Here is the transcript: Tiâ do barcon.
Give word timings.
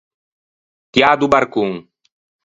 Tiâ 0.91 1.11
do 1.19 1.27
barcon. 1.33 1.71